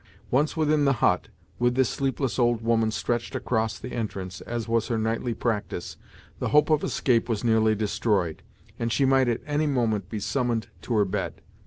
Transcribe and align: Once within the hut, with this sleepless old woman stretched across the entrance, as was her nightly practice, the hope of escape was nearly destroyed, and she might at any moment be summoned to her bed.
Once 0.31 0.57
within 0.57 0.83
the 0.85 0.93
hut, 0.93 1.27
with 1.59 1.75
this 1.75 1.87
sleepless 1.87 2.39
old 2.39 2.63
woman 2.63 2.89
stretched 2.89 3.35
across 3.35 3.77
the 3.77 3.91
entrance, 3.93 4.41
as 4.47 4.67
was 4.67 4.87
her 4.87 4.97
nightly 4.97 5.35
practice, 5.35 5.95
the 6.39 6.49
hope 6.49 6.71
of 6.71 6.83
escape 6.83 7.29
was 7.29 7.43
nearly 7.43 7.75
destroyed, 7.75 8.41
and 8.79 8.91
she 8.91 9.05
might 9.05 9.27
at 9.27 9.41
any 9.45 9.67
moment 9.67 10.09
be 10.09 10.19
summoned 10.19 10.69
to 10.81 10.95
her 10.95 11.05
bed. 11.05 11.43